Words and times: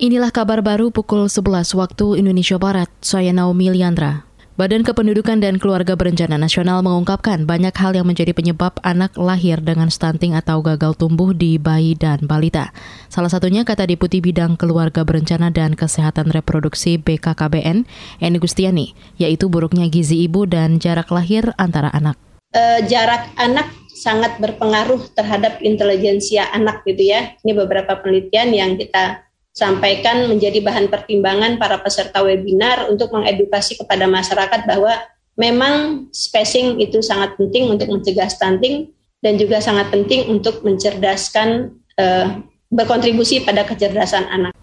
Inilah 0.00 0.32
kabar 0.32 0.64
baru 0.64 0.88
pukul 0.88 1.28
11 1.28 1.76
waktu 1.76 2.24
Indonesia 2.24 2.56
Barat. 2.56 2.88
Saya 3.04 3.36
Naomi 3.36 3.68
Liandra. 3.68 4.24
Badan 4.56 4.80
Kependudukan 4.80 5.44
dan 5.44 5.60
Keluarga 5.60 5.92
Berencana 5.92 6.40
Nasional 6.40 6.80
mengungkapkan 6.80 7.44
banyak 7.44 7.76
hal 7.76 7.92
yang 7.92 8.08
menjadi 8.08 8.32
penyebab 8.32 8.80
anak 8.80 9.12
lahir 9.20 9.60
dengan 9.60 9.92
stunting 9.92 10.32
atau 10.32 10.64
gagal 10.64 10.96
tumbuh 10.96 11.36
di 11.36 11.60
bayi 11.60 11.92
dan 12.00 12.24
balita. 12.24 12.72
Salah 13.12 13.28
satunya 13.28 13.60
kata 13.60 13.84
Deputi 13.84 14.24
Bidang 14.24 14.56
Keluarga 14.56 15.04
Berencana 15.04 15.52
dan 15.52 15.76
Kesehatan 15.76 16.32
Reproduksi 16.32 16.96
BKKBN, 16.96 17.84
Eni 18.24 18.38
Gustiani, 18.40 18.96
yaitu 19.20 19.52
buruknya 19.52 19.84
gizi 19.92 20.24
ibu 20.24 20.48
dan 20.48 20.80
jarak 20.80 21.12
lahir 21.12 21.52
antara 21.60 21.92
anak. 21.92 22.16
Uh, 22.56 22.80
jarak 22.88 23.28
anak 23.36 23.68
sangat 23.92 24.32
berpengaruh 24.40 25.12
terhadap 25.12 25.60
intelijensia 25.60 26.48
anak 26.56 26.88
gitu 26.88 27.04
ya. 27.04 27.36
Ini 27.44 27.52
beberapa 27.52 28.00
penelitian 28.00 28.48
yang 28.56 28.80
kita 28.80 29.28
sampaikan 29.60 30.24
menjadi 30.24 30.64
bahan 30.64 30.88
pertimbangan 30.88 31.60
para 31.60 31.76
peserta 31.84 32.24
webinar 32.24 32.88
untuk 32.88 33.12
mengedukasi 33.12 33.76
kepada 33.76 34.08
masyarakat 34.08 34.64
bahwa 34.64 34.96
memang 35.36 36.08
spacing 36.16 36.80
itu 36.80 37.04
sangat 37.04 37.36
penting 37.36 37.68
untuk 37.68 37.92
mencegah 37.92 38.32
stunting 38.32 38.88
dan 39.20 39.36
juga 39.36 39.60
sangat 39.60 39.92
penting 39.92 40.32
untuk 40.32 40.64
mencerdaskan 40.64 41.76
uh, 42.00 42.40
berkontribusi 42.72 43.44
pada 43.44 43.68
kecerdasan 43.68 44.24
anak. 44.32 44.56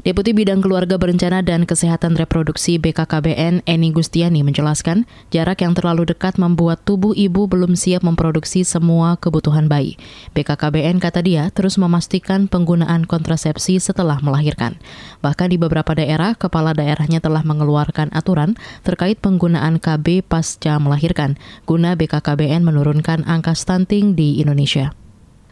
Deputi 0.00 0.32
Bidang 0.32 0.64
Keluarga 0.64 0.96
Berencana 0.96 1.44
dan 1.44 1.68
Kesehatan 1.68 2.16
Reproduksi 2.16 2.80
BKKBN 2.80 3.60
Eni 3.68 3.92
Gustiani 3.92 4.40
menjelaskan, 4.40 5.04
jarak 5.28 5.60
yang 5.60 5.76
terlalu 5.76 6.08
dekat 6.08 6.40
membuat 6.40 6.80
tubuh 6.88 7.12
ibu 7.12 7.44
belum 7.44 7.76
siap 7.76 8.00
memproduksi 8.00 8.64
semua 8.64 9.20
kebutuhan 9.20 9.68
bayi. 9.68 10.00
BKKBN 10.32 11.04
kata 11.04 11.20
dia 11.20 11.52
terus 11.52 11.76
memastikan 11.76 12.48
penggunaan 12.48 13.04
kontrasepsi 13.04 13.76
setelah 13.76 14.16
melahirkan. 14.24 14.80
Bahkan 15.20 15.52
di 15.52 15.60
beberapa 15.60 15.92
daerah, 15.92 16.32
kepala 16.32 16.72
daerahnya 16.72 17.20
telah 17.20 17.44
mengeluarkan 17.44 18.08
aturan 18.16 18.56
terkait 18.80 19.20
penggunaan 19.20 19.84
KB 19.84 20.24
pasca 20.24 20.80
melahirkan, 20.80 21.36
guna 21.68 21.92
BKKBN 21.92 22.64
menurunkan 22.64 23.28
angka 23.28 23.52
stunting 23.52 24.16
di 24.16 24.40
Indonesia. 24.40 24.96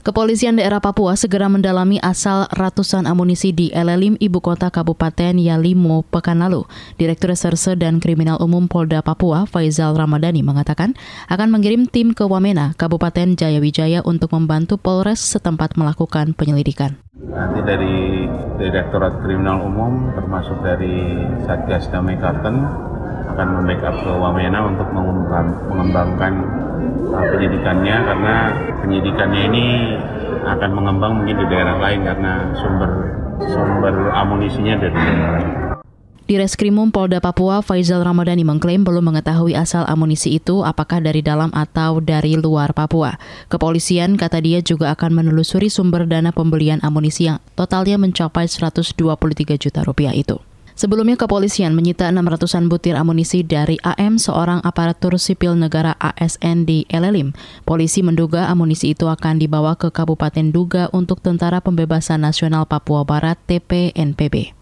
Kepolisian 0.07 0.57
daerah 0.57 0.79
Papua 0.79 1.19
segera 1.19 1.51
mendalami 1.51 1.99
asal 1.99 2.47
ratusan 2.55 3.05
amunisi 3.05 3.51
di 3.51 3.69
Elelim, 3.75 4.15
ibu 4.23 4.39
kota 4.39 4.71
Kabupaten 4.71 5.35
Yalimo, 5.37 6.07
pekan 6.07 6.39
lalu. 6.39 6.65
Direktur 6.97 7.35
Reserse 7.35 7.75
dan 7.75 7.99
Kriminal 7.99 8.39
Umum 8.39 8.71
Polda 8.71 9.03
Papua, 9.03 9.45
Faizal 9.45 9.99
Ramadhani, 9.99 10.47
mengatakan 10.47 10.95
akan 11.27 11.49
mengirim 11.51 11.91
tim 11.91 12.15
ke 12.15 12.23
Wamena, 12.23 12.79
Kabupaten 12.79 13.35
Jayawijaya 13.35 14.07
untuk 14.07 14.33
membantu 14.33 14.79
Polres 14.79 15.19
setempat 15.19 15.75
melakukan 15.75 16.33
penyelidikan. 16.39 16.97
Nanti 17.19 17.61
dari 17.67 18.25
Direktorat 18.59 19.23
Kriminal 19.27 19.67
Umum, 19.67 20.15
termasuk 20.15 20.63
dari 20.63 21.19
Satgas 21.43 21.91
Damai 21.91 22.15
Karten, 22.19 22.63
akan 23.35 23.49
membackup 23.61 23.95
ke 24.03 24.13
Wamena 24.15 24.67
untuk 24.67 24.89
mengembangkan 24.95 26.33
uh, 27.13 27.27
penyidikannya 27.35 27.97
karena 28.05 28.35
penyidikannya 28.85 29.43
ini 29.53 29.67
akan 30.49 30.71
mengembang 30.73 31.13
mungkin 31.23 31.37
di 31.37 31.47
daerah 31.53 31.77
lain 31.77 32.01
karena 32.05 32.33
sumber 32.57 32.91
sumber 33.49 33.95
amunisinya 34.17 34.75
dari 34.81 34.95
daerah 34.97 35.31
lain. 35.39 35.51
Di 36.29 36.37
Reskrimum 36.37 36.93
Polda 36.93 37.25
Papua, 37.25 37.65
Faizal 37.65 38.05
Ramadhani 38.05 38.45
mengklaim 38.45 38.85
belum 38.85 39.01
mengetahui 39.01 39.57
asal 39.57 39.89
amunisi 39.89 40.37
itu 40.37 40.61
apakah 40.61 41.01
dari 41.01 41.25
dalam 41.25 41.49
atau 41.57 42.05
dari 42.05 42.37
luar 42.37 42.77
Papua. 42.77 43.17
Kepolisian 43.49 44.21
kata 44.21 44.45
dia 44.45 44.61
juga 44.61 44.93
akan 44.93 45.25
menelusuri 45.25 45.73
sumber 45.73 46.05
dana 46.05 46.29
pembelian 46.29 46.85
amunisi 46.85 47.33
yang 47.33 47.41
totalnya 47.57 47.97
mencapai 47.97 48.45
123 48.45 48.93
juta 49.57 49.81
rupiah 49.81 50.13
itu. 50.13 50.37
Sebelumnya 50.79 51.19
kepolisian 51.19 51.75
menyita 51.75 52.07
600-an 52.15 52.71
butir 52.71 52.95
amunisi 52.95 53.43
dari 53.43 53.83
AM 53.83 54.15
seorang 54.15 54.63
aparatur 54.63 55.19
sipil 55.19 55.59
negara 55.59 55.99
ASN 55.99 56.71
di 56.71 56.87
Elelim. 56.87 57.35
Polisi 57.67 57.99
menduga 58.07 58.47
amunisi 58.47 58.95
itu 58.95 59.11
akan 59.11 59.43
dibawa 59.43 59.75
ke 59.75 59.91
Kabupaten 59.91 60.55
Duga 60.55 60.87
untuk 60.95 61.19
Tentara 61.19 61.59
Pembebasan 61.59 62.23
Nasional 62.23 62.71
Papua 62.71 63.03
Barat 63.03 63.43
TPNPB. 63.51 64.58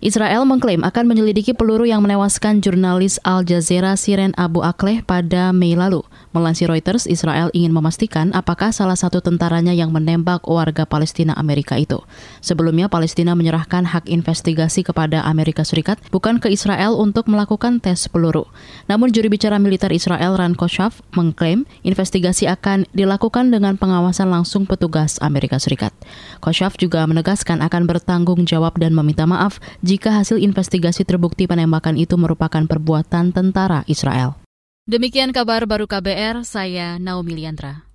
Israel 0.00 0.48
mengklaim 0.48 0.80
akan 0.80 1.12
menyelidiki 1.12 1.52
peluru 1.52 1.84
yang 1.84 2.00
menewaskan 2.00 2.64
jurnalis 2.64 3.20
Al 3.20 3.44
Jazeera 3.44 4.00
Siren 4.00 4.32
Abu 4.40 4.64
Akleh 4.64 5.04
pada 5.04 5.52
Mei 5.52 5.76
lalu. 5.76 6.00
Melansir 6.32 6.72
Reuters, 6.72 7.04
Israel 7.04 7.52
ingin 7.52 7.68
memastikan 7.74 8.32
apakah 8.32 8.72
salah 8.72 8.96
satu 8.96 9.20
tentaranya 9.20 9.76
yang 9.76 9.92
menembak 9.92 10.46
warga 10.48 10.88
Palestina 10.88 11.36
Amerika 11.36 11.76
itu. 11.76 12.00
Sebelumnya, 12.40 12.88
Palestina 12.88 13.36
menyerahkan 13.36 13.84
hak 13.84 14.08
investigasi 14.08 14.86
kepada 14.86 15.20
Amerika 15.26 15.66
Serikat, 15.66 16.00
bukan 16.08 16.40
ke 16.40 16.48
Israel 16.48 16.96
untuk 16.96 17.28
melakukan 17.28 17.82
tes 17.82 18.08
peluru. 18.08 18.48
Namun 18.88 19.12
juri 19.12 19.28
bicara 19.28 19.60
militer 19.60 19.92
Israel 19.92 20.38
Ran 20.38 20.56
Koshaf 20.56 21.04
mengklaim 21.12 21.68
investigasi 21.84 22.48
akan 22.48 22.88
dilakukan 22.96 23.52
dengan 23.52 23.76
pengawasan 23.76 24.32
langsung 24.32 24.64
petugas 24.64 25.18
Amerika 25.20 25.60
Serikat. 25.60 25.92
Koshaf 26.40 26.78
juga 26.80 27.04
menegaskan 27.04 27.60
akan 27.60 27.84
bertanggung 27.90 28.48
jawab 28.48 28.78
dan 28.78 28.94
meminta 28.94 29.26
maaf 29.26 29.58
jika 29.90 30.14
hasil 30.14 30.38
investigasi 30.38 31.02
terbukti 31.02 31.50
penembakan 31.50 31.98
itu 31.98 32.14
merupakan 32.14 32.62
perbuatan 32.62 33.34
tentara 33.34 33.82
Israel. 33.90 34.38
Demikian 34.86 35.34
kabar 35.34 35.66
baru 35.66 35.90
KBR, 35.90 36.46
saya 36.46 37.02
Naomi 37.02 37.34
Liandra. 37.34 37.89